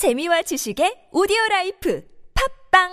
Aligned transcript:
재미와 0.00 0.40
지식의 0.40 1.12
오디오 1.12 1.36
라이프 1.50 2.02
팟빵 2.72 2.88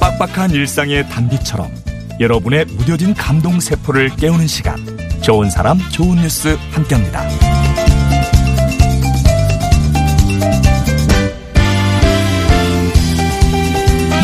빡빡한 0.00 0.52
일상의 0.52 1.02
단비처럼 1.08 1.74
여러분의 2.20 2.66
무뎌진 2.66 3.14
감동 3.14 3.58
세포를 3.58 4.10
깨우는 4.10 4.46
시간 4.46 4.76
좋은 5.24 5.50
사람 5.50 5.76
좋은 5.90 6.18
뉴스 6.18 6.56
함께합니다. 6.70 7.28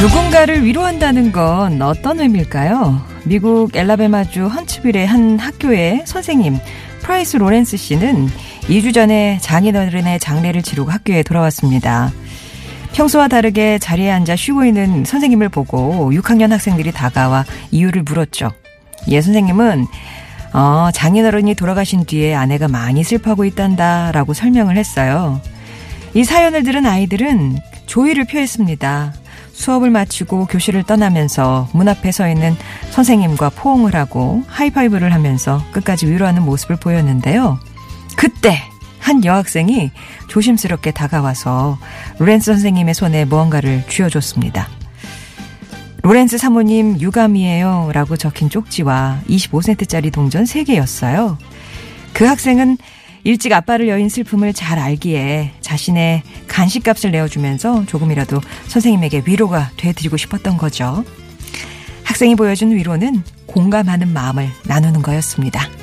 누군가를 0.00 0.64
위로한다는 0.64 1.32
건 1.32 1.82
어떤 1.82 2.20
의미일까요? 2.20 3.04
미국 3.24 3.74
앨라배마주 3.74 4.46
헌츠빌의 4.46 5.08
한 5.08 5.40
학교의 5.40 6.04
선생님 6.06 6.56
프라이스 7.00 7.38
로렌스 7.38 7.76
씨는 7.76 8.28
2주 8.68 8.94
전에 8.94 9.38
장인어른의 9.40 10.20
장례를 10.20 10.62
치르고 10.62 10.90
학교에 10.90 11.22
돌아왔습니다. 11.22 12.12
평소와 12.92 13.28
다르게 13.28 13.78
자리에 13.78 14.10
앉아 14.10 14.36
쉬고 14.36 14.64
있는 14.64 15.04
선생님을 15.04 15.48
보고 15.48 16.10
6학년 16.12 16.50
학생들이 16.50 16.92
다가와 16.92 17.44
이유를 17.70 18.02
물었죠. 18.02 18.50
예 19.08 19.20
선생님은 19.20 19.86
어, 20.52 20.88
장인어른이 20.92 21.54
돌아가신 21.54 22.04
뒤에 22.04 22.34
아내가 22.34 22.68
많이 22.68 23.04
슬퍼하고 23.04 23.44
있단다 23.44 24.12
라고 24.12 24.34
설명을 24.34 24.76
했어요. 24.76 25.40
이 26.14 26.24
사연을 26.24 26.64
들은 26.64 26.86
아이들은 26.86 27.58
조의를 27.86 28.24
표했습니다. 28.24 29.14
수업을 29.52 29.90
마치고 29.90 30.46
교실을 30.46 30.82
떠나면서 30.84 31.68
문 31.72 31.88
앞에 31.88 32.10
서 32.12 32.28
있는 32.28 32.56
선생님과 32.90 33.50
포옹을 33.50 33.94
하고 33.94 34.42
하이파이브를 34.48 35.12
하면서 35.12 35.62
끝까지 35.72 36.06
위로하는 36.06 36.42
모습을 36.42 36.76
보였는데요. 36.76 37.60
그때 38.20 38.60
한 38.98 39.24
여학생이 39.24 39.90
조심스럽게 40.28 40.90
다가와서 40.90 41.78
로렌스 42.18 42.52
선생님의 42.52 42.92
손에 42.92 43.24
무언가를 43.24 43.82
쥐어줬습니다. 43.88 44.68
로렌스 46.02 46.36
사모님 46.36 47.00
유감이에요 47.00 47.92
라고 47.94 48.18
적힌 48.18 48.50
쪽지와 48.50 49.20
25센트짜리 49.26 50.12
동전 50.12 50.44
3개였어요. 50.44 51.38
그 52.12 52.26
학생은 52.26 52.76
일찍 53.24 53.54
아빠를 53.54 53.88
여인 53.88 54.10
슬픔을 54.10 54.52
잘 54.52 54.78
알기에 54.78 55.52
자신의 55.62 56.22
간식값을 56.46 57.12
내어주면서 57.12 57.86
조금이라도 57.86 58.38
선생님에게 58.66 59.22
위로가 59.24 59.70
되드리고 59.78 60.18
싶었던 60.18 60.58
거죠. 60.58 61.06
학생이 62.04 62.34
보여준 62.34 62.72
위로는 62.72 63.22
공감하는 63.46 64.12
마음을 64.12 64.50
나누는 64.66 65.00
거였습니다. 65.00 65.79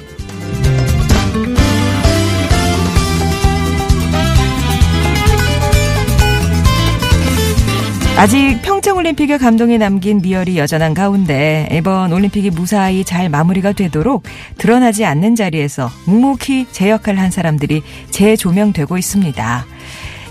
아직 8.18 8.60
평창올림픽의 8.64 9.38
감동이 9.38 9.78
남긴 9.78 10.22
미열이 10.24 10.58
여전한 10.58 10.96
가운데 10.96 11.70
이번 11.72 12.12
올림픽이 12.12 12.50
무사히 12.50 13.04
잘 13.04 13.30
마무리가 13.30 13.74
되도록 13.74 14.24
드러나지 14.58 15.06
않는 15.06 15.36
자리에서 15.36 15.92
묵묵히 16.06 16.66
제 16.72 16.90
역할을 16.90 17.20
한 17.20 17.30
사람들이 17.30 17.84
재조명되고 18.10 18.98
있습니다. 18.98 19.66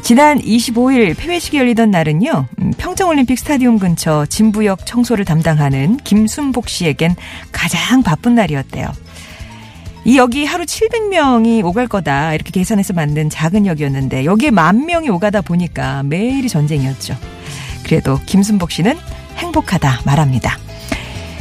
지난 0.02 0.40
25일 0.40 1.16
폐회식이 1.16 1.58
열리던 1.58 1.92
날은요, 1.92 2.46
음, 2.58 2.72
평창올림픽 2.76 3.38
스타디움 3.38 3.78
근처 3.78 4.26
진부역 4.26 4.84
청소를 4.84 5.24
담당하는 5.24 5.96
김순복 5.98 6.68
씨에겐 6.68 7.14
가장 7.52 8.02
바쁜 8.02 8.34
날이었대요. 8.34 8.88
이 10.04 10.18
역이 10.18 10.44
하루 10.44 10.64
700명이 10.64 11.64
오갈 11.64 11.86
거다 11.86 12.34
이렇게 12.34 12.50
계산해서 12.50 12.94
만든 12.94 13.30
작은 13.30 13.64
역이었는데 13.64 14.24
여기에 14.24 14.50
만 14.50 14.86
명이 14.86 15.08
오가다 15.08 15.40
보니까 15.42 16.02
매일이 16.02 16.48
전쟁이었죠. 16.48 17.35
그래도 17.86 18.18
김순복 18.26 18.72
씨는 18.72 18.98
행복하다 19.36 20.00
말합니다. 20.04 20.58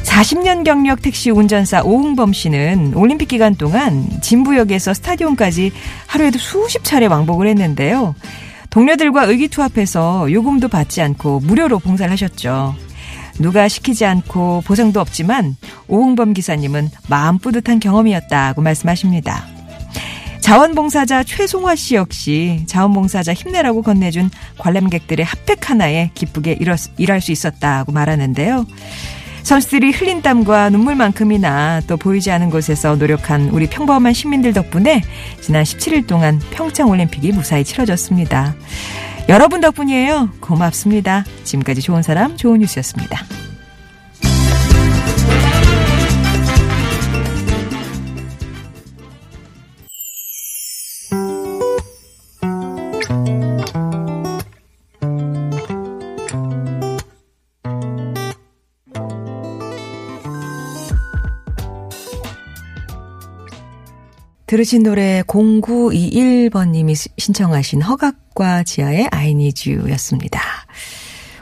40년 0.04 0.64
경력 0.64 1.02
택시 1.02 1.32
운전사 1.32 1.82
오흥범 1.82 2.34
씨는 2.34 2.94
올림픽 2.96 3.28
기간 3.28 3.56
동안 3.56 4.08
진부역에서 4.22 4.94
스타디움까지 4.94 5.72
하루에도 6.06 6.38
수십 6.38 6.84
차례 6.84 7.08
왕복을 7.08 7.48
했는데요. 7.48 8.16
동료들과 8.70 9.24
의기투합해서 9.24 10.32
요금도 10.32 10.68
받지 10.68 11.02
않고 11.02 11.40
무료로 11.40 11.80
봉사를 11.80 12.12
하셨죠. 12.12 12.76
누가 13.40 13.68
시키지 13.68 14.06
않고 14.06 14.62
보상도 14.66 15.02
없지만 15.02 15.58
오흥범 15.88 16.34
기사님은 16.34 16.90
마음 17.10 17.40
뿌듯한 17.40 17.80
경험이었다고 17.80 18.62
말씀하십니다. 18.62 19.55
자원봉사자 20.46 21.24
최송화 21.24 21.76
씨 21.76 21.96
역시 21.96 22.62
자원봉사자 22.68 23.34
힘내라고 23.34 23.82
건네준 23.82 24.30
관람객들의 24.60 25.26
핫팩 25.26 25.72
하나에 25.72 26.12
기쁘게 26.14 26.60
일할 27.00 27.20
수 27.20 27.32
있었다고 27.32 27.92
말하는데요. 27.92 28.68
선수들이 29.42 29.90
흘린 29.90 30.22
땀과 30.22 30.70
눈물만큼이나 30.70 31.82
또 31.88 31.98
보이지 31.98 32.30
않은 32.30 32.52
곳에서 32.52 32.96
노력한 32.96 33.50
우리 33.50 33.66
평범한 33.66 34.14
시민들 34.14 34.54
덕분에 34.54 35.02
지난 35.42 35.64
17일 35.64 36.06
동안 36.06 36.40
평창 36.52 36.90
올림픽이 36.90 37.32
무사히 37.32 37.64
치러졌습니다. 37.64 38.54
여러분 39.28 39.62
덕분이에요. 39.62 40.30
고맙습니다. 40.42 41.26
지금까지 41.44 41.82
좋은 41.82 42.04
사람, 42.04 42.38
좋은 42.38 42.60
뉴스였습니다. 42.60 43.26
들으신 64.48 64.84
노래 64.84 65.24
0921번님이 65.24 66.96
신청하신 67.18 67.82
허각과 67.82 68.64
지하의 68.64 69.08
I 69.12 69.32
Need 69.32 69.72
You 69.72 69.90
였습니다. 69.94 70.40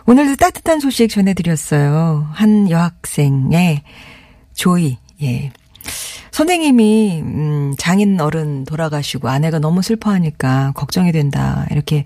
오늘도 0.05 0.37
따뜻한 0.37 0.79
소식 0.79 1.09
전해드렸어요. 1.09 2.29
한 2.31 2.69
여학생의 2.69 3.83
조이, 4.53 4.97
예. 5.21 5.51
선생님이, 6.31 7.21
음, 7.21 7.75
장인 7.77 8.19
어른 8.19 8.63
돌아가시고 8.63 9.29
아내가 9.29 9.59
너무 9.59 9.81
슬퍼하니까 9.81 10.71
걱정이 10.73 11.11
된다. 11.11 11.67
이렇게 11.71 12.05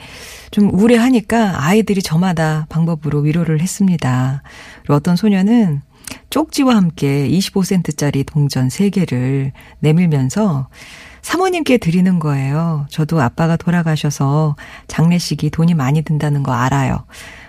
좀 0.52 0.74
우울해하니까 0.74 1.64
아이들이 1.64 2.02
저마다 2.02 2.66
방법으로 2.70 3.20
위로를 3.20 3.62
했습니다. 3.62 4.42
그리고 4.82 4.96
어떤 4.96 5.16
소녀는 5.16 5.82
쪽지와 6.30 6.76
함께 6.76 7.28
25센트짜리 7.30 8.26
동전 8.26 8.68
3개를 8.68 9.52
내밀면서 9.80 10.68
사모님께 11.22 11.78
드리는 11.78 12.20
거예요. 12.20 12.86
저도 12.90 13.22
아빠가 13.22 13.58
돌아가셔서 13.58 14.56
장례식이 14.88 15.50
돈이 15.50 15.74
많이 15.74 16.02
든다는 16.02 16.44
거 16.44 16.54
알아요. 16.54 17.06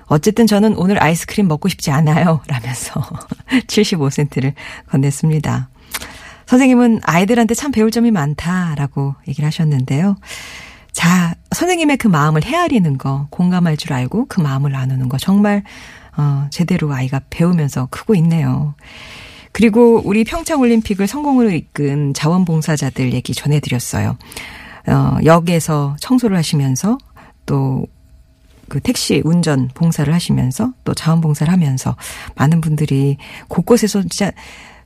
어쨌든 0.07 0.47
저는 0.47 0.75
오늘 0.77 1.03
아이스크림 1.03 1.47
먹고 1.47 1.69
싶지 1.69 1.91
않아요. 1.91 2.41
라면서 2.49 3.01
75센트를 3.69 4.55
건넸습니다. 4.91 5.67
선생님은 6.47 7.01
아이들한테 7.05 7.55
참 7.55 7.71
배울 7.71 7.91
점이 7.91 8.11
많다라고 8.11 9.15
얘기를 9.29 9.47
하셨는데요. 9.47 10.17
자, 10.93 11.35
선생님의 11.55 11.99
그 11.99 12.09
마음을 12.09 12.43
헤아리는 12.43 12.99
거, 12.99 13.29
공감할 13.31 13.77
줄 13.77 13.93
알고 13.93 14.27
그 14.27 14.41
마음을 14.41 14.73
나누는 14.73 15.09
거 15.09 15.19
정말 15.19 15.63
어, 16.19 16.47
제대로 16.51 16.93
아이가 16.93 17.21
배우면서 17.31 17.89
크고 17.91 18.15
있네요. 18.17 18.75
그리고 19.53 20.03
우리 20.05 20.25
평창올림픽을 20.25 21.07
성공으로 21.07 21.51
이끈 21.51 22.13
자원봉사자들 22.13 23.15
얘기 23.15 23.33
전해드렸어요. 23.33 24.19
어, 24.89 25.19
역에서 25.25 25.97
청소를 26.01 26.37
하시면서 26.37 26.99
또 27.47 27.87
그 28.69 28.81
택시 28.81 29.23
운전 29.25 29.69
봉사를 29.75 30.13
하시면서 30.13 30.73
또 30.85 30.95
자원봉사를 30.95 31.53
하면서 31.53 31.97
많은 32.37 32.61
분들이 32.61 33.17
곳곳에서 33.49 34.03
진짜 34.03 34.31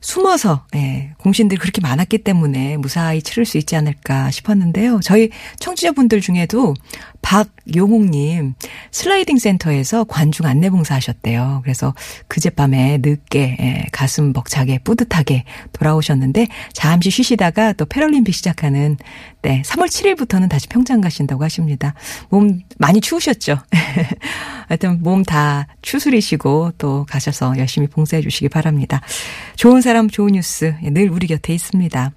숨어서 0.03 0.65
예, 0.75 1.11
공신들이 1.17 1.57
그렇게 1.57 1.79
많았기 1.79 2.19
때문에 2.19 2.75
무사히 2.75 3.21
치를 3.21 3.45
수 3.45 3.57
있지 3.57 3.77
않을까 3.77 4.31
싶었는데요. 4.31 4.99
저희 5.01 5.29
청취자분들 5.59 6.19
중에도 6.19 6.73
박용옥님 7.21 8.53
슬라이딩 8.91 9.37
센터에서 9.37 10.03
관중 10.03 10.45
안내 10.45 10.69
봉사 10.69 10.95
하셨대요. 10.95 11.61
그래서 11.63 11.95
그젯밤에 12.27 12.99
늦게 13.01 13.57
예, 13.61 13.85
가슴 13.93 14.33
벅차게 14.33 14.79
뿌듯하게 14.79 15.45
돌아오셨는데 15.71 16.47
잠시 16.73 17.09
쉬시다가 17.09 17.71
또 17.71 17.85
패럴림픽 17.85 18.35
시작하는 18.35 18.97
네 19.41 19.61
3월 19.65 19.87
7일부터는 19.87 20.49
다시 20.49 20.67
평창 20.67 20.99
가신다고 20.99 21.45
하십니다. 21.45 21.93
몸 22.29 22.59
많이 22.77 22.99
추우셨죠? 22.99 23.57
하여튼 24.67 25.01
몸 25.01 25.23
다 25.23 25.67
추스리시고 25.81 26.73
또 26.77 27.05
가셔서 27.09 27.57
열심히 27.57 27.87
봉사해 27.87 28.21
주시기 28.21 28.49
바랍니다. 28.49 29.01
좋은 29.55 29.79
사람 29.81 30.09
좋은 30.09 30.33
뉴스 30.33 30.75
늘 30.83 31.09
우리 31.09 31.27
곁에 31.27 31.53
있습니다. 31.53 32.11